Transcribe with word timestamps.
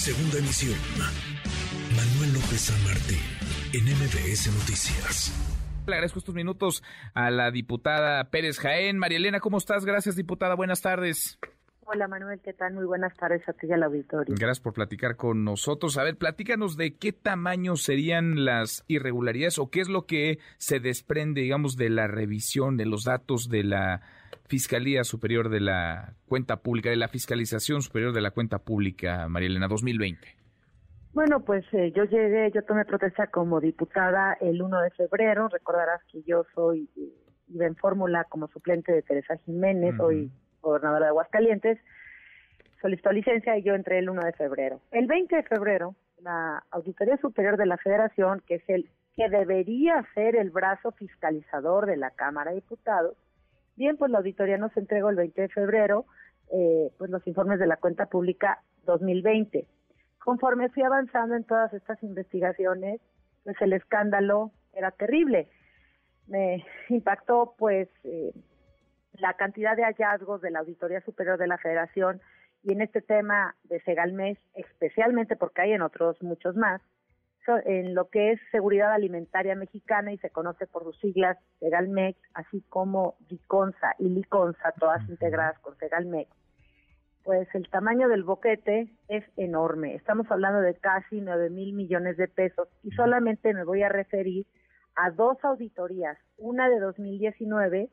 Segunda 0.00 0.38
emisión. 0.38 0.78
Manuel 1.94 2.32
López 2.32 2.58
San 2.58 2.84
Martín, 2.84 3.18
en 3.74 3.84
MBS 3.84 4.50
Noticias. 4.50 5.30
Le 5.86 5.92
agradezco 5.92 6.20
estos 6.20 6.34
minutos 6.34 6.82
a 7.12 7.30
la 7.30 7.50
diputada 7.50 8.24
Pérez 8.30 8.58
Jaén. 8.58 8.96
María 8.96 9.18
Elena, 9.18 9.40
¿cómo 9.40 9.58
estás? 9.58 9.84
Gracias, 9.84 10.16
diputada. 10.16 10.54
Buenas 10.54 10.80
tardes. 10.80 11.38
Hola 11.84 12.08
Manuel, 12.08 12.40
¿qué 12.42 12.54
tal? 12.54 12.72
Muy 12.72 12.86
buenas 12.86 13.14
tardes 13.14 13.46
a 13.46 13.52
ti 13.52 13.66
y 13.66 13.72
al 13.72 13.82
auditorio. 13.82 14.34
Gracias 14.38 14.60
por 14.60 14.72
platicar 14.72 15.16
con 15.16 15.44
nosotros. 15.44 15.98
A 15.98 16.02
ver, 16.02 16.16
platícanos 16.16 16.78
de 16.78 16.94
qué 16.94 17.12
tamaño 17.12 17.76
serían 17.76 18.46
las 18.46 18.84
irregularidades 18.88 19.58
o 19.58 19.68
qué 19.68 19.80
es 19.80 19.90
lo 19.90 20.06
que 20.06 20.38
se 20.56 20.80
desprende, 20.80 21.42
digamos, 21.42 21.76
de 21.76 21.90
la 21.90 22.06
revisión 22.06 22.78
de 22.78 22.86
los 22.86 23.04
datos 23.04 23.50
de 23.50 23.64
la 23.64 24.00
Fiscalía 24.50 25.04
Superior 25.04 25.48
de 25.48 25.60
la 25.60 26.14
Cuenta 26.26 26.56
Pública, 26.56 26.90
de 26.90 26.96
la 26.96 27.06
Fiscalización 27.06 27.82
Superior 27.82 28.12
de 28.12 28.20
la 28.20 28.32
Cuenta 28.32 28.58
Pública, 28.58 29.28
María 29.28 29.48
Elena, 29.48 29.68
2020. 29.68 30.26
Bueno, 31.12 31.44
pues 31.44 31.64
eh, 31.72 31.92
yo 31.94 32.02
llegué, 32.02 32.50
yo 32.52 32.64
tomé 32.64 32.84
protesta 32.84 33.28
como 33.28 33.60
diputada 33.60 34.36
el 34.40 34.60
1 34.60 34.80
de 34.80 34.90
febrero. 34.90 35.46
Recordarás 35.48 36.02
que 36.10 36.24
yo 36.24 36.44
soy, 36.52 36.90
eh, 36.96 37.12
iba 37.46 37.64
en 37.64 37.76
fórmula 37.76 38.24
como 38.24 38.48
suplente 38.48 38.90
de 38.90 39.02
Teresa 39.02 39.36
Jiménez, 39.36 39.94
hoy 40.00 40.32
gobernadora 40.60 41.06
de 41.06 41.10
Aguascalientes, 41.10 41.78
solicitó 42.82 43.12
licencia 43.12 43.56
y 43.56 43.62
yo 43.62 43.76
entré 43.76 44.00
el 44.00 44.10
1 44.10 44.20
de 44.20 44.32
febrero. 44.32 44.80
El 44.90 45.06
20 45.06 45.36
de 45.36 45.42
febrero, 45.44 45.94
la 46.22 46.64
Auditoría 46.72 47.18
Superior 47.18 47.56
de 47.56 47.66
la 47.66 47.76
Federación, 47.76 48.42
que 48.48 48.56
es 48.56 48.64
el 48.66 48.90
que 49.14 49.28
debería 49.28 50.04
ser 50.14 50.34
el 50.34 50.50
brazo 50.50 50.90
fiscalizador 50.90 51.86
de 51.86 51.96
la 51.96 52.10
Cámara 52.10 52.50
de 52.50 52.56
Diputados, 52.56 53.14
bien, 53.80 53.96
pues 53.96 54.10
la 54.10 54.18
auditoría 54.18 54.58
nos 54.58 54.76
entregó 54.76 55.08
el 55.08 55.16
20 55.16 55.40
de 55.40 55.48
febrero 55.48 56.04
eh, 56.52 56.92
pues 56.98 57.10
los 57.10 57.26
informes 57.26 57.58
de 57.58 57.66
la 57.66 57.78
cuenta 57.78 58.06
pública 58.06 58.62
2020. 58.84 59.66
Conforme 60.18 60.68
fui 60.68 60.82
avanzando 60.82 61.34
en 61.34 61.44
todas 61.44 61.72
estas 61.72 62.02
investigaciones, 62.02 63.00
pues 63.42 63.56
el 63.60 63.72
escándalo 63.72 64.52
era 64.74 64.90
terrible. 64.90 65.48
Me 66.26 66.64
impactó 66.90 67.54
pues 67.56 67.88
eh, 68.04 68.32
la 69.14 69.32
cantidad 69.34 69.76
de 69.76 69.84
hallazgos 69.84 70.42
de 70.42 70.50
la 70.50 70.58
Auditoría 70.58 71.00
Superior 71.00 71.38
de 71.38 71.46
la 71.46 71.56
Federación 71.56 72.20
y 72.62 72.72
en 72.72 72.82
este 72.82 73.00
tema 73.00 73.56
de 73.64 73.80
Segalmex, 73.80 74.38
especialmente 74.54 75.36
porque 75.36 75.62
hay 75.62 75.72
en 75.72 75.82
otros 75.82 76.22
muchos 76.22 76.54
más, 76.54 76.82
en 77.64 77.94
lo 77.94 78.08
que 78.08 78.32
es 78.32 78.40
seguridad 78.50 78.92
alimentaria 78.92 79.54
mexicana 79.54 80.12
y 80.12 80.18
se 80.18 80.30
conoce 80.30 80.66
por 80.66 80.84
sus 80.84 80.98
siglas 80.98 81.38
Segalmex, 81.58 82.18
así 82.34 82.62
como 82.68 83.16
Diconsa 83.28 83.94
y 83.98 84.08
Liconsa, 84.08 84.72
todas 84.78 85.08
integradas 85.08 85.58
con 85.60 85.76
Segalmex. 85.78 86.30
Pues 87.24 87.48
el 87.54 87.68
tamaño 87.68 88.08
del 88.08 88.24
boquete 88.24 88.88
es 89.08 89.24
enorme. 89.36 89.94
Estamos 89.94 90.30
hablando 90.30 90.60
de 90.60 90.74
casi 90.74 91.20
9 91.20 91.50
mil 91.50 91.72
millones 91.74 92.16
de 92.16 92.28
pesos 92.28 92.68
y 92.82 92.90
solamente 92.92 93.52
me 93.52 93.64
voy 93.64 93.82
a 93.82 93.88
referir 93.88 94.46
a 94.96 95.10
dos 95.10 95.36
auditorías, 95.44 96.18
una 96.38 96.68
de 96.68 96.80
2019 96.80 97.88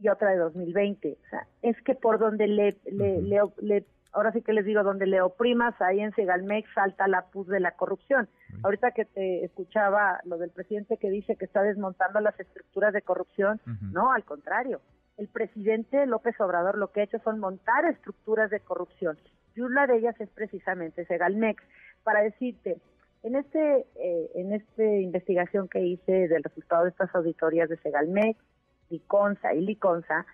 y 0.00 0.08
otra 0.08 0.30
de 0.30 0.38
2020. 0.38 1.18
O 1.26 1.30
sea, 1.30 1.46
es 1.62 1.80
que 1.82 1.94
por 1.94 2.18
donde 2.18 2.46
le, 2.46 2.76
le, 2.86 3.84
ahora 4.16 4.32
sí 4.32 4.40
que 4.40 4.54
les 4.54 4.64
digo, 4.64 4.82
donde 4.82 5.06
le 5.06 5.20
oprimas 5.20 5.74
ahí 5.80 6.00
en 6.00 6.14
Segalmex 6.14 6.68
salta 6.74 7.06
la 7.06 7.26
puz 7.26 7.46
de 7.48 7.60
la 7.60 7.72
corrupción. 7.72 8.28
Ahorita 8.64 8.92
que 8.92 9.04
te 9.04 9.44
escuchaba 9.44 10.20
lo 10.24 10.38
del 10.38 10.50
presidente 10.50 10.96
que 10.96 11.10
dice 11.10 11.36
que 11.36 11.44
está 11.44 11.62
desmontando 11.62 12.20
las 12.20 12.38
estructuras 12.40 12.94
de 12.94 13.02
corrupción, 13.02 13.60
no, 13.92 14.12
al 14.12 14.24
contrario. 14.24 14.80
El 15.18 15.28
presidente 15.28 16.06
López 16.06 16.34
Obrador 16.40 16.78
lo 16.78 16.92
que 16.92 17.00
ha 17.00 17.04
hecho 17.04 17.18
son 17.24 17.40
montar 17.40 17.84
estructuras 17.84 18.50
de 18.50 18.60
corrupción. 18.60 19.18
Y 19.54 19.60
una 19.60 19.86
de 19.86 19.98
ellas 19.98 20.18
es 20.18 20.30
precisamente 20.30 21.04
Segalmex. 21.04 21.62
Para 22.02 22.22
decirte, 22.22 22.78
en 23.22 23.36
este 23.36 23.86
eh, 23.96 24.30
en 24.34 24.52
esta 24.52 24.84
investigación 24.84 25.68
que 25.68 25.80
hice 25.80 26.28
del 26.28 26.42
resultado 26.42 26.84
de 26.84 26.90
estas 26.90 27.14
auditorías 27.14 27.68
de 27.68 27.76
Segalmex, 27.78 28.38
Liconza 28.88 29.52
y 29.52 29.60
Liconza, 29.60 30.24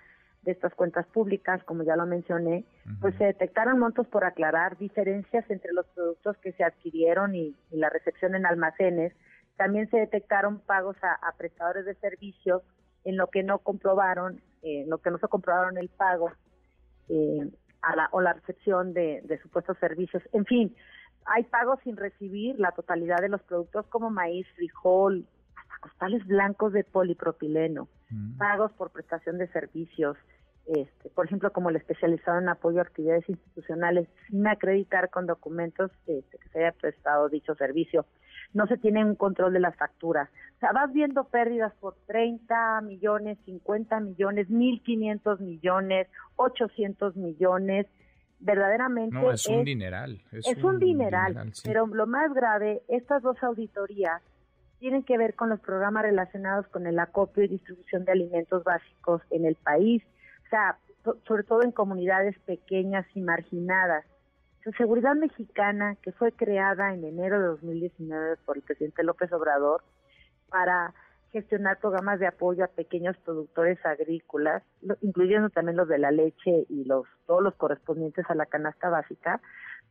de 0.42 0.52
estas 0.52 0.74
cuentas 0.74 1.06
públicas, 1.06 1.62
como 1.64 1.84
ya 1.84 1.96
lo 1.96 2.04
mencioné, 2.04 2.64
pues 3.00 3.14
se 3.16 3.24
detectaron 3.24 3.78
montos 3.78 4.06
por 4.08 4.24
aclarar, 4.24 4.76
diferencias 4.76 5.48
entre 5.48 5.72
los 5.72 5.86
productos 5.88 6.36
que 6.38 6.52
se 6.52 6.64
adquirieron 6.64 7.34
y, 7.34 7.54
la 7.70 7.88
recepción 7.90 8.34
en 8.34 8.44
almacenes. 8.44 9.12
También 9.56 9.88
se 9.90 9.98
detectaron 9.98 10.58
pagos 10.60 10.96
a, 11.02 11.32
prestadores 11.36 11.84
de 11.84 11.94
servicios 11.94 12.62
en 13.04 13.16
lo 13.16 13.28
que 13.28 13.42
no 13.42 13.58
comprobaron, 13.58 14.40
en 14.62 14.90
lo 14.90 14.98
que 14.98 15.10
no 15.10 15.18
se 15.18 15.28
comprobaron 15.28 15.78
el 15.78 15.88
pago 15.88 16.32
eh, 17.08 17.50
a 17.82 17.96
la, 17.96 18.08
o 18.12 18.20
la 18.20 18.32
recepción 18.32 18.92
de, 18.94 19.20
de 19.24 19.38
supuestos 19.42 19.78
servicios. 19.78 20.22
En 20.32 20.44
fin, 20.44 20.74
hay 21.24 21.44
pagos 21.44 21.78
sin 21.84 21.96
recibir 21.96 22.58
la 22.58 22.72
totalidad 22.72 23.18
de 23.18 23.28
los 23.28 23.42
productos 23.42 23.86
como 23.86 24.10
maíz, 24.10 24.46
frijol, 24.56 25.26
costales 25.82 26.24
blancos 26.26 26.72
de 26.72 26.84
polipropileno 26.84 27.88
pagos 28.38 28.72
por 28.72 28.90
prestación 28.90 29.38
de 29.38 29.48
servicios, 29.48 30.16
este, 30.66 31.08
por 31.10 31.26
ejemplo, 31.26 31.52
como 31.52 31.70
el 31.70 31.76
especializado 31.76 32.38
en 32.38 32.48
apoyo 32.48 32.78
a 32.78 32.82
actividades 32.82 33.28
institucionales, 33.28 34.08
sin 34.28 34.46
acreditar 34.46 35.10
con 35.10 35.26
documentos 35.26 35.90
este, 36.06 36.38
que 36.38 36.48
se 36.50 36.58
haya 36.58 36.72
prestado 36.72 37.28
dicho 37.28 37.54
servicio. 37.54 38.06
No 38.52 38.66
se 38.66 38.76
tiene 38.76 39.04
un 39.04 39.16
control 39.16 39.54
de 39.54 39.60
las 39.60 39.74
facturas. 39.76 40.28
O 40.56 40.58
sea, 40.60 40.72
vas 40.72 40.92
viendo 40.92 41.24
pérdidas 41.24 41.72
por 41.80 41.96
30 42.06 42.82
millones, 42.82 43.38
50 43.46 44.00
millones, 44.00 44.48
1.500 44.50 45.40
millones, 45.40 46.08
800 46.36 47.16
millones. 47.16 47.86
Verdaderamente. 48.38 49.16
No, 49.16 49.30
es 49.30 49.46
un 49.46 49.64
dineral. 49.64 50.20
Es, 50.32 50.62
un, 50.62 50.78
dineral. 50.80 51.52
Pero 51.64 51.86
lo 51.86 52.06
más 52.06 52.34
grave, 52.34 52.82
estas 52.88 53.22
dos 53.22 53.40
auditorías 53.42 54.20
tienen 54.82 55.04
que 55.04 55.16
ver 55.16 55.36
con 55.36 55.48
los 55.48 55.60
programas 55.60 56.02
relacionados 56.02 56.66
con 56.66 56.88
el 56.88 56.98
acopio 56.98 57.44
y 57.44 57.48
distribución 57.48 58.04
de 58.04 58.10
alimentos 58.10 58.64
básicos 58.64 59.22
en 59.30 59.46
el 59.46 59.54
país, 59.54 60.02
o 60.44 60.48
sea, 60.48 60.76
sobre 61.24 61.44
todo 61.44 61.62
en 61.62 61.70
comunidades 61.70 62.36
pequeñas 62.40 63.06
y 63.14 63.20
marginadas. 63.20 64.04
La 64.64 64.72
seguridad 64.72 65.14
mexicana, 65.14 65.94
que 66.02 66.10
fue 66.10 66.32
creada 66.32 66.92
en 66.92 67.04
enero 67.04 67.40
de 67.40 67.46
2019 67.46 68.38
por 68.44 68.56
el 68.56 68.64
presidente 68.64 69.04
López 69.04 69.32
Obrador 69.32 69.84
para 70.48 70.92
gestionar 71.30 71.78
programas 71.78 72.18
de 72.18 72.26
apoyo 72.26 72.64
a 72.64 72.66
pequeños 72.66 73.16
productores 73.18 73.78
agrícolas, 73.86 74.64
incluyendo 75.00 75.48
también 75.50 75.76
los 75.76 75.86
de 75.86 75.98
la 75.98 76.10
leche 76.10 76.66
y 76.68 76.84
los 76.86 77.06
todos 77.28 77.40
los 77.40 77.54
correspondientes 77.54 78.28
a 78.28 78.34
la 78.34 78.46
canasta 78.46 78.88
básica, 78.88 79.40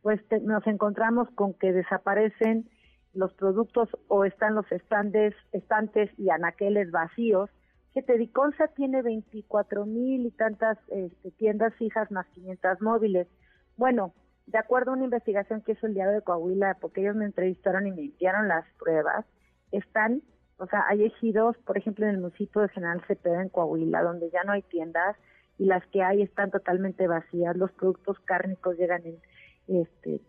pues 0.02 0.20
nos 0.42 0.66
encontramos 0.66 1.30
con 1.30 1.54
que 1.54 1.72
desaparecen 1.72 2.68
los 3.14 3.32
productos 3.34 3.88
o 4.08 4.24
están 4.24 4.54
los 4.54 4.70
estandes, 4.72 5.34
estantes 5.52 6.10
y 6.18 6.30
anaqueles 6.30 6.90
vacíos. 6.90 7.50
Que 7.94 8.02
Tediconsa 8.02 8.68
tiene 8.68 9.02
24 9.02 9.84
mil 9.84 10.26
y 10.26 10.30
tantas 10.30 10.78
este, 10.88 11.30
tiendas 11.32 11.74
fijas 11.74 12.10
más 12.10 12.26
500 12.28 12.80
móviles. 12.80 13.28
Bueno, 13.76 14.14
de 14.46 14.58
acuerdo 14.58 14.90
a 14.90 14.94
una 14.94 15.04
investigación 15.04 15.60
que 15.60 15.72
hizo 15.72 15.86
el 15.86 15.94
diario 15.94 16.14
de 16.14 16.22
Coahuila, 16.22 16.78
porque 16.80 17.02
ellos 17.02 17.16
me 17.16 17.26
entrevistaron 17.26 17.86
y 17.86 17.92
me 17.92 18.02
enviaron 18.02 18.48
las 18.48 18.64
pruebas, 18.78 19.26
están, 19.72 20.22
o 20.56 20.66
sea, 20.66 20.84
hay 20.88 21.04
ejidos, 21.04 21.56
por 21.58 21.76
ejemplo, 21.76 22.06
en 22.06 22.12
el 22.12 22.20
municipio 22.20 22.62
de 22.62 22.68
General 22.70 23.02
Cepeda, 23.06 23.42
en 23.42 23.50
Coahuila, 23.50 24.02
donde 24.02 24.30
ya 24.30 24.42
no 24.44 24.52
hay 24.52 24.62
tiendas 24.62 25.16
y 25.58 25.66
las 25.66 25.86
que 25.88 26.02
hay 26.02 26.22
están 26.22 26.50
totalmente 26.50 27.06
vacías, 27.06 27.56
los 27.56 27.70
productos 27.72 28.18
cárnicos 28.20 28.76
llegan 28.76 29.02
en 29.04 29.20
este 29.68 30.20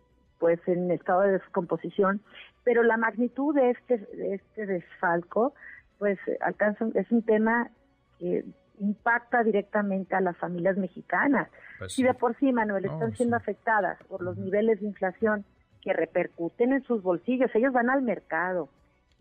pues 0.44 0.60
en 0.68 0.90
estado 0.90 1.22
de 1.22 1.32
descomposición, 1.32 2.20
pero 2.64 2.82
la 2.82 2.98
magnitud 2.98 3.54
de 3.54 3.70
este, 3.70 3.96
de 3.96 4.34
este 4.34 4.66
desfalco, 4.66 5.54
pues 5.98 6.18
alcanza, 6.42 6.84
es 6.92 7.10
un 7.10 7.22
tema 7.22 7.70
que 8.18 8.44
impacta 8.78 9.42
directamente 9.42 10.14
a 10.14 10.20
las 10.20 10.36
familias 10.36 10.76
mexicanas. 10.76 11.48
Pues 11.78 11.98
y 11.98 12.02
de 12.02 12.12
por 12.12 12.36
sí, 12.36 12.52
Manuel, 12.52 12.84
están 12.84 13.16
siendo 13.16 13.36
afectadas 13.36 13.96
por 14.06 14.20
los 14.20 14.36
niveles 14.36 14.80
de 14.82 14.86
inflación 14.86 15.46
que 15.80 15.94
repercuten 15.94 16.74
en 16.74 16.82
sus 16.82 17.02
bolsillos. 17.02 17.50
Ellos 17.54 17.72
van 17.72 17.88
al 17.88 18.02
mercado 18.02 18.68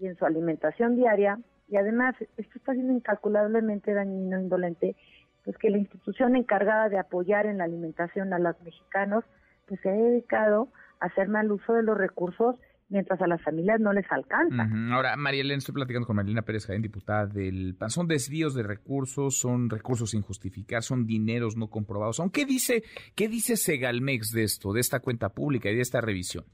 y 0.01 0.07
en 0.07 0.18
su 0.18 0.25
alimentación 0.25 0.97
diaria, 0.97 1.39
y 1.69 1.77
además 1.77 2.15
esto 2.36 2.57
está 2.57 2.74
siendo 2.74 2.92
incalculablemente 2.92 3.94
dañino, 3.94 4.42
indolente, 4.42 4.97
pues 5.45 5.57
que 5.57 5.69
la 5.69 5.77
institución 5.77 6.36
encargada 6.36 6.89
de 6.89 7.00
apoyar 7.00 7.45
en 7.45 7.59
la 7.59 7.63
alimentación 7.63 8.33
a 8.33 8.39
los 8.39 8.62
mexicanos, 8.62 9.24
pues 9.69 9.80
se 9.80 9.89
ha 9.89 9.94
dedicado 9.94 10.68
hacer 11.00 11.28
mal 11.28 11.51
uso 11.51 11.74
de 11.74 11.84
los 11.84 11.98
recursos 11.98 12.56
mientras 12.90 13.19
a 13.22 13.28
las 13.28 13.42
familias 13.42 13.80
no 13.80 13.92
les 13.92 14.06
alcanza. 14.12 14.69
Ahora, 14.92 15.16
María 15.16 15.42
Elena, 15.42 15.57
estoy 15.57 15.74
platicando 15.74 16.06
con 16.06 16.16
Marilena 16.16 16.44
Pérez 16.44 16.68
Jaén, 16.68 16.81
diputada 16.81 17.25
del 17.25 17.75
PAN. 17.75 17.90
Son 17.90 18.07
desvíos 18.07 18.54
de 18.54 18.62
recursos, 18.62 19.40
son 19.40 19.69
recursos 19.69 20.12
sin 20.12 20.22
justificar, 20.22 20.84
son 20.84 21.06
dineros 21.06 21.57
no 21.57 21.69
comprobados. 21.69 22.22
¿Qué 22.31 22.45
dice, 22.45 22.84
qué 23.16 23.28
dice 23.28 23.57
Segalmex 23.57 24.31
de 24.31 24.44
esto, 24.44 24.74
de 24.74 24.80
esta 24.80 25.00
cuenta 25.00 25.30
pública 25.30 25.69
y 25.69 25.75
de 25.75 25.81
esta 25.81 26.01
revisión? 26.01 26.45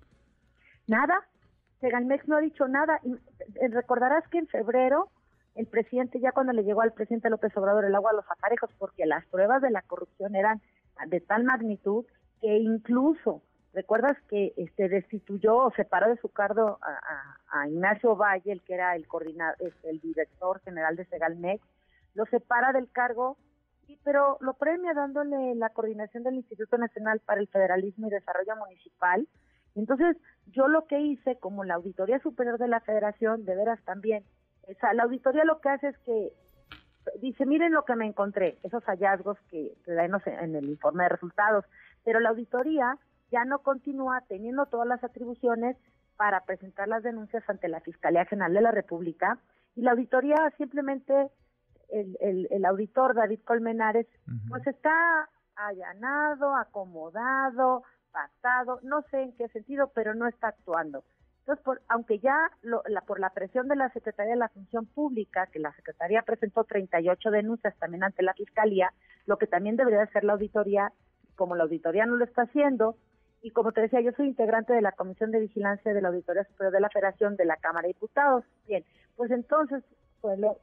Nada. 0.87 1.27
Segalmex 1.81 2.27
no 2.27 2.37
ha 2.37 2.41
dicho 2.41 2.67
nada. 2.67 2.99
Eh, 3.03 3.67
recordarás 3.69 4.27
que 4.29 4.37
en 4.37 4.47
febrero 4.47 5.09
el 5.55 5.67
presidente, 5.67 6.21
ya 6.21 6.31
cuando 6.31 6.53
le 6.53 6.63
llegó 6.63 6.81
al 6.81 6.93
presidente 6.93 7.29
López 7.29 7.55
Obrador 7.57 7.83
el 7.83 7.95
agua 7.95 8.11
a 8.11 8.15
los 8.15 8.25
aparejos, 8.31 8.69
porque 8.77 9.05
las 9.05 9.25
pruebas 9.25 9.61
de 9.61 9.71
la 9.71 9.81
corrupción 9.81 10.35
eran 10.35 10.61
de 11.07 11.19
tal 11.19 11.43
magnitud 11.43 12.05
que 12.41 12.57
incluso 12.57 13.43
¿Recuerdas 13.73 14.17
que 14.27 14.53
este 14.57 14.89
destituyó 14.89 15.57
o 15.57 15.71
separó 15.71 16.09
de 16.09 16.17
su 16.17 16.29
cargo 16.29 16.79
a, 16.81 17.67
Ignacio 17.67 18.15
Valle, 18.15 18.51
el 18.51 18.61
que 18.63 18.73
era 18.73 18.95
el 18.95 19.07
coordinador, 19.07 19.55
este, 19.59 19.89
el 19.89 19.99
director 19.99 20.59
general 20.61 20.95
de 20.95 21.05
Segalmex? 21.05 21.63
Lo 22.15 22.25
separa 22.25 22.73
del 22.73 22.89
cargo, 22.91 23.37
pero 24.03 24.37
lo 24.41 24.53
premia 24.53 24.93
dándole 24.93 25.55
la 25.55 25.69
coordinación 25.69 26.23
del 26.23 26.35
Instituto 26.35 26.77
Nacional 26.77 27.19
para 27.19 27.41
el 27.41 27.47
Federalismo 27.47 28.07
y 28.07 28.11
Desarrollo 28.11 28.55
Municipal. 28.55 29.27
Entonces, 29.75 30.17
yo 30.47 30.67
lo 30.67 30.87
que 30.87 30.99
hice, 30.99 31.37
como 31.37 31.63
la 31.63 31.75
Auditoría 31.75 32.19
Superior 32.19 32.57
de 32.57 32.67
la 32.67 32.79
Federación, 32.79 33.45
de 33.45 33.55
veras 33.55 33.79
también, 33.85 34.23
o 34.63 34.93
la 34.93 35.03
auditoría 35.03 35.43
lo 35.45 35.61
que 35.61 35.69
hace 35.69 35.87
es 35.89 35.97
que 35.99 36.31
dice, 37.21 37.45
miren 37.45 37.73
lo 37.73 37.85
que 37.85 37.95
me 37.95 38.05
encontré, 38.05 38.57
esos 38.63 38.83
hallazgos 38.83 39.37
que, 39.49 39.73
dan 39.87 40.11
en 40.25 40.55
el 40.55 40.69
informe 40.69 41.03
de 41.03 41.09
resultados, 41.09 41.65
pero 42.03 42.19
la 42.19 42.29
auditoría 42.29 42.97
ya 43.31 43.45
no 43.45 43.59
continúa 43.59 44.21
teniendo 44.27 44.65
todas 44.65 44.87
las 44.87 45.03
atribuciones 45.03 45.77
para 46.17 46.41
presentar 46.41 46.87
las 46.87 47.03
denuncias 47.03 47.43
ante 47.47 47.69
la 47.69 47.79
Fiscalía 47.79 48.25
General 48.25 48.53
de 48.53 48.61
la 48.61 48.71
República 48.71 49.39
y 49.75 49.81
la 49.81 49.91
auditoría 49.91 50.35
simplemente, 50.57 51.29
el, 51.89 52.47
el, 52.51 52.65
auditor 52.65 53.15
David 53.15 53.39
Colmenares, 53.45 54.07
pues 54.49 54.65
está 54.67 55.29
allanado, 55.55 56.55
acomodado, 56.55 57.83
pasado, 58.11 58.79
no 58.83 59.01
sé 59.09 59.23
en 59.23 59.33
qué 59.37 59.47
sentido, 59.49 59.91
pero 59.93 60.13
no 60.15 60.27
está 60.27 60.49
actuando. 60.49 61.03
Entonces, 61.39 61.63
por, 61.63 61.81
aunque 61.87 62.19
ya 62.19 62.35
la, 62.61 63.01
por 63.01 63.19
la 63.19 63.31
presión 63.31 63.67
de 63.67 63.75
la 63.75 63.89
Secretaría 63.89 64.33
de 64.33 64.39
la 64.39 64.49
Función 64.49 64.85
Pública, 64.85 65.47
que 65.47 65.59
la 65.59 65.73
Secretaría 65.73 66.21
presentó 66.21 66.63
38 66.63 67.31
denuncias 67.31 67.75
también 67.79 68.03
ante 68.03 68.23
la 68.23 68.33
Fiscalía, 68.33 68.93
lo 69.25 69.37
que 69.37 69.47
también 69.47 69.75
debería 69.75 70.03
hacer 70.03 70.23
la 70.23 70.33
auditoría, 70.33 70.91
como 71.35 71.55
la 71.55 71.63
auditoría 71.63 72.05
no 72.05 72.17
lo 72.17 72.25
está 72.25 72.43
haciendo, 72.43 72.97
y 73.41 73.51
como 73.51 73.71
te 73.71 73.81
decía, 73.81 74.01
yo 74.01 74.11
soy 74.13 74.27
integrante 74.27 74.73
de 74.73 74.81
la 74.81 74.91
Comisión 74.91 75.31
de 75.31 75.39
Vigilancia 75.39 75.93
de 75.93 76.01
la 76.01 76.09
Auditoría 76.09 76.43
Superior 76.43 76.73
de 76.73 76.81
la 76.81 76.89
Federación 76.89 77.35
de 77.35 77.45
la 77.45 77.55
Cámara 77.57 77.87
de 77.87 77.93
Diputados. 77.93 78.43
Bien, 78.67 78.83
pues 79.15 79.31
entonces 79.31 79.83
pues 80.21 80.37
lo, 80.37 80.57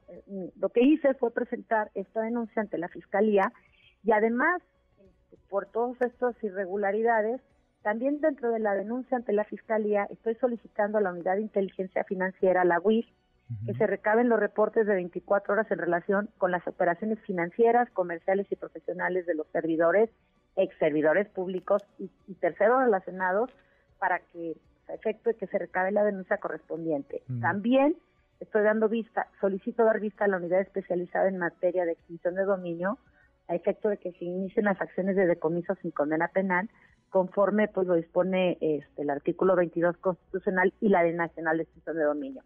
lo 0.57 0.69
que 0.69 0.83
hice 0.83 1.15
fue 1.15 1.31
presentar 1.31 1.91
esta 1.95 2.21
denuncia 2.21 2.61
ante 2.61 2.79
la 2.79 2.89
Fiscalía 2.89 3.53
y 4.05 4.13
además, 4.13 4.63
este, 4.99 5.39
por 5.49 5.67
todas 5.67 6.01
estas 6.03 6.35
irregularidades, 6.43 7.41
también 7.83 8.21
dentro 8.21 8.51
de 8.51 8.59
la 8.59 8.75
denuncia 8.75 9.17
ante 9.17 9.33
la 9.33 9.45
Fiscalía 9.45 10.07
estoy 10.11 10.35
solicitando 10.37 10.99
a 10.99 11.01
la 11.01 11.13
Unidad 11.13 11.37
de 11.37 11.43
Inteligencia 11.43 12.05
Financiera, 12.05 12.65
la 12.65 12.81
UIF, 12.81 13.07
que 13.65 13.75
se 13.75 13.87
recaben 13.87 14.29
los 14.29 14.41
reportes 14.41 14.87
de 14.87 14.95
24 14.95 15.53
horas 15.53 15.71
en 15.71 15.79
relación 15.79 16.29
con 16.37 16.51
las 16.51 16.67
operaciones 16.67 17.21
financieras, 17.21 17.89
comerciales 17.91 18.51
y 18.51 18.57
profesionales 18.57 19.25
de 19.25 19.37
los 19.37 19.47
servidores 19.53 20.11
ex 20.57 20.77
servidores 20.79 21.29
públicos 21.29 21.83
y, 21.99 22.09
terceros 22.35 22.81
relacionados 22.81 23.51
para 23.99 24.21
que 24.33 24.57
a 24.89 24.95
efecto 24.95 25.31
de 25.31 25.37
que 25.37 25.47
se 25.47 25.59
recabe 25.59 25.91
la 25.91 26.05
denuncia 26.05 26.39
correspondiente. 26.39 27.23
También 27.41 27.97
estoy 28.41 28.63
dando 28.63 28.89
vista, 28.89 29.27
solicito 29.41 29.85
dar 29.85 30.01
vista 30.01 30.25
a 30.25 30.29
la 30.29 30.37
unidad 30.37 30.61
especializada 30.61 31.29
en 31.29 31.39
materia 31.39 31.85
de 31.85 31.93
extinción 31.93 32.35
de 32.35 32.45
dominio 32.45 32.99
a 33.49 33.55
efecto 33.55 33.89
de 33.89 33.97
que 33.97 34.13
se 34.13 34.25
inicien 34.25 34.65
las 34.65 34.81
acciones 34.81 35.17
de 35.17 35.27
decomiso 35.27 35.75
sin 35.77 35.91
condena 35.91 36.29
penal 36.29 36.69
conforme 37.11 37.69
pues 37.69 37.87
lo 37.87 37.95
dispone 37.95 38.59
este, 38.61 39.03
el 39.03 39.11
artículo 39.11 39.57
22 39.57 39.97
constitucional 39.99 40.73
y 40.81 40.89
la 40.89 41.03
ley 41.03 41.15
nacional 41.15 41.57
de 41.57 41.63
extinción 41.65 41.97
de 41.97 42.05
dominio. 42.05 42.43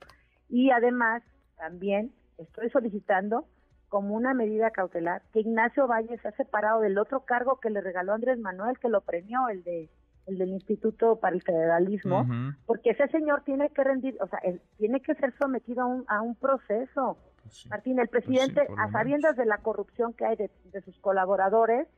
Y 0.48 0.70
además 0.70 1.22
también 1.56 2.12
estoy 2.38 2.70
solicitando 2.70 3.46
como 3.90 4.14
una 4.14 4.32
medida 4.32 4.70
cautelar 4.70 5.20
que 5.32 5.40
Ignacio 5.40 5.86
Valle 5.86 6.16
se 6.18 6.28
ha 6.28 6.32
separado 6.32 6.80
del 6.80 6.96
otro 6.96 7.26
cargo 7.26 7.60
que 7.60 7.68
le 7.68 7.82
regaló 7.82 8.14
Andrés 8.14 8.38
Manuel, 8.38 8.78
que 8.78 8.88
lo 8.88 9.02
premió, 9.02 9.48
el 9.48 9.62
de 9.64 9.90
el 10.26 10.38
del 10.38 10.50
Instituto 10.50 11.16
para 11.16 11.34
el 11.34 11.42
Federalismo, 11.42 12.24
porque 12.66 12.90
ese 12.90 13.08
señor 13.08 13.42
tiene 13.42 13.70
que 13.70 13.82
rendir, 13.82 14.16
o 14.20 14.28
sea, 14.28 14.38
él 14.44 14.60
tiene 14.78 15.00
que 15.00 15.14
ser 15.16 15.34
sometido 15.38 15.82
a 15.82 15.86
un, 15.86 16.04
a 16.06 16.22
un 16.22 16.36
proceso. 16.36 17.18
Pues 17.42 17.66
Martín, 17.68 17.98
el 17.98 18.08
pues 18.08 18.24
presidente, 18.24 18.66
a 18.78 18.92
sabiendas 18.92 19.36
de 19.36 19.46
la 19.46 19.58
corrupción 19.58 20.12
que 20.12 20.26
hay 20.26 20.36
de, 20.36 20.50
sus 20.84 20.96
colaboradores, 21.00 21.88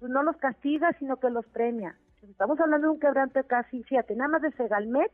pues 0.00 0.10
no 0.10 0.22
los 0.24 0.36
castiga, 0.38 0.92
sino 0.98 1.18
que 1.18 1.30
los 1.30 1.46
premia. 1.46 1.96
Estamos 2.22 2.58
hablando 2.58 2.88
de 2.88 2.94
un 2.94 2.98
quebrante 2.98 3.44
casi, 3.44 3.84
fíjate, 3.84 4.16
nada 4.16 4.30
más 4.30 4.42
de 4.42 4.50
Segalmet, 4.52 5.12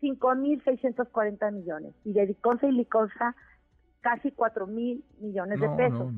5.640 0.00 1.52
millones, 1.52 1.94
y 2.04 2.12
de 2.14 2.26
Diconsa 2.26 2.66
y 2.66 2.72
Liconsa, 2.72 3.36
casi 4.04 4.30
cuatro 4.32 4.66
mil 4.66 5.02
millones 5.18 5.58
de 5.58 5.68
pesos. 5.70 6.12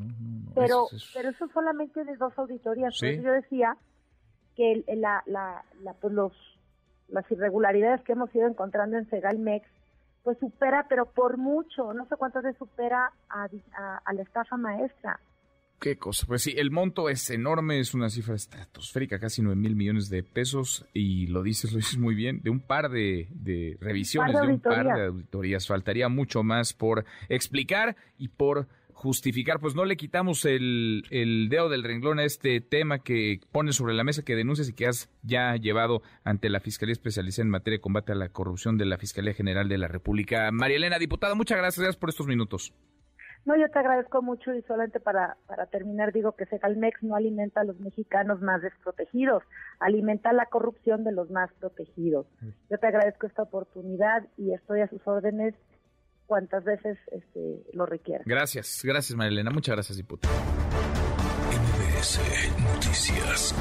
pero, 0.56 0.88
pero 1.15 1.29
eso 1.31 1.47
solamente 1.55 2.05
de 2.05 2.17
dos 2.17 2.37
auditorías. 2.37 2.93
yo 3.00 3.31
decía 3.33 3.77
que 4.56 4.83
la, 4.97 5.23
la, 5.27 5.65
la, 5.83 5.94
pues 5.94 6.12
los, 6.12 6.33
las 7.09 7.31
irregularidades 7.31 8.03
que 8.03 8.12
hemos 8.12 8.35
ido 8.35 8.49
encontrando 8.49 8.99
en 8.99 9.09
Segalmex, 9.09 9.65
pues 10.25 10.37
supera, 10.38 10.87
pero 10.88 11.06
por 11.06 11.37
mucho, 11.37 11.94
no 11.94 12.06
sé 12.06 12.17
cuántas 12.17 12.43
veces 12.43 12.59
supera 12.59 13.12
a, 13.29 13.49
a 14.05 14.12
la 14.12 14.23
estafa 14.23 14.56
maestra. 14.56 15.21
Qué 15.78 15.96
cosa. 15.96 16.26
Pues 16.26 16.43
sí, 16.43 16.55
el 16.56 16.70
monto 16.70 17.11
es 17.11 17.28
enorme, 17.31 17.81
es 17.81 17.93
una 17.93 18.08
cifra 18.08 18.34
estratosférica, 18.34 19.19
casi 19.19 19.43
9 19.43 19.61
mil 19.61 19.76
millones 19.76 20.08
de 20.08 20.23
pesos, 20.23 20.87
y 20.94 21.26
lo 21.26 21.43
dices, 21.43 21.70
lo 21.73 21.78
dices 21.78 21.99
muy 21.99 22.14
bien, 22.14 22.40
de 22.43 22.50
un 22.50 22.61
par 22.61 22.90
de, 22.90 23.28
revisiones, 23.81 24.40
de, 24.40 24.46
un 24.46 24.61
par 24.61 24.87
de 24.87 25.06
auditorías. 25.06 25.67
Faltaría 25.67 26.08
mucho 26.08 26.43
más 26.43 26.73
por 26.73 27.05
explicar 27.28 27.96
y 28.19 28.28
por 28.28 28.69
justificar. 28.96 29.61
Pues 29.61 29.75
no 29.75 29.84
le 29.84 29.99
quitamos 29.99 30.46
el, 30.46 31.05
el 31.11 31.49
dedo 31.50 31.69
del 31.69 31.84
renglón 31.84 32.19
a 32.19 32.25
este 32.25 32.62
tema 32.62 33.00
que 33.00 33.40
pones 33.52 33.76
sobre 33.76 33.93
la 33.93 34.02
mesa, 34.02 34.25
que 34.25 34.34
denuncias 34.34 34.70
y 34.70 34.72
que 34.72 34.87
has 34.87 35.11
ya 35.22 35.55
llevado 35.56 36.02
ante 36.25 36.49
la 36.49 36.61
Fiscalía 36.61 36.94
Especializada 36.94 37.44
en 37.44 37.50
materia 37.50 37.76
de 37.76 37.82
combate 37.82 38.12
a 38.12 38.17
la 38.17 38.31
corrupción 38.31 38.79
de 38.79 38.87
la 38.87 38.96
Fiscalía 38.96 39.34
General 39.34 39.69
de 39.69 39.76
la 39.76 39.88
República. 39.88 40.50
María 40.52 40.79
Elena, 40.79 40.99
diputada, 40.99 41.34
muchas 41.34 41.58
gracias 41.58 41.96
por 41.96 42.08
estos 42.08 42.26
minutos. 42.26 42.72
No, 43.46 43.56
yo 43.56 43.70
te 43.70 43.78
agradezco 43.78 44.22
mucho 44.22 44.52
y 44.52 44.62
solamente 44.62 44.98
para, 44.98 45.37
para 45.46 45.66
terminar 45.66 46.12
digo 46.12 46.32
que 46.32 46.46
Segalmex 46.46 47.02
no 47.04 47.14
alimenta 47.14 47.60
a 47.60 47.64
los 47.64 47.78
mexicanos 47.78 48.43
más 48.43 48.60
desprotegidos, 48.60 49.44
alimenta 49.78 50.32
la 50.32 50.46
corrupción 50.46 51.04
de 51.04 51.12
los 51.12 51.31
más 51.31 51.52
protegidos. 51.60 52.26
Yo 52.69 52.78
te 52.78 52.87
agradezco 52.88 53.28
esta 53.28 53.43
oportunidad 53.43 54.26
y 54.37 54.52
estoy 54.52 54.81
a 54.81 54.88
sus 54.88 55.00
órdenes 55.06 55.54
cuantas 56.26 56.64
veces 56.64 56.98
este, 57.12 57.62
lo 57.72 57.87
requiera. 57.87 58.25
Gracias, 58.26 58.82
gracias 58.84 59.16
Marilena, 59.16 59.50
muchas 59.50 59.76
gracias 59.76 59.96
diputada. 59.96 60.34
Noticias. 62.75 63.54